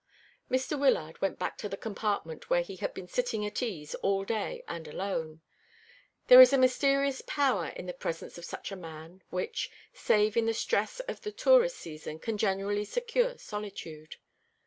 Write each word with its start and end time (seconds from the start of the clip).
Mr. 0.49 0.79
Wyllard 0.79 1.21
went 1.21 1.37
back 1.37 1.59
to 1.59 1.69
the 1.69 1.77
compartment 1.77 2.49
where 2.49 2.63
he 2.63 2.77
had 2.77 2.91
been 2.95 3.07
sitting 3.07 3.45
at 3.45 3.61
ease 3.61 3.93
all 4.01 4.25
day 4.25 4.63
and 4.67 4.87
alone. 4.87 5.41
There 6.25 6.41
is 6.41 6.51
a 6.51 6.57
mysterious 6.57 7.21
power 7.27 7.67
in 7.75 7.85
the 7.85 7.93
presence 7.93 8.35
of 8.39 8.45
such 8.45 8.71
a 8.71 8.75
man 8.75 9.21
which, 9.29 9.69
save 9.93 10.35
in 10.35 10.47
the 10.47 10.55
stress 10.55 11.01
of 11.01 11.21
the 11.21 11.31
tourist 11.31 11.75
season, 11.77 12.17
can 12.17 12.39
generally 12.39 12.83
secure 12.83 13.37
solitude. 13.37 14.15